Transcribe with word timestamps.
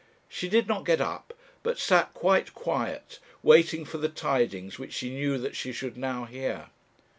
She 0.27 0.49
did 0.49 0.67
not 0.67 0.83
get 0.83 0.99
up, 0.99 1.31
but 1.61 1.77
sat 1.77 2.15
quite 2.15 2.55
quiet, 2.55 3.19
waiting 3.43 3.85
for 3.85 3.99
the 3.99 4.09
tidings 4.09 4.79
which 4.79 4.93
she 4.93 5.11
knew 5.11 5.37
that 5.37 5.55
she 5.55 5.71
should 5.71 5.95
now 5.95 6.25
hear. 6.25 6.71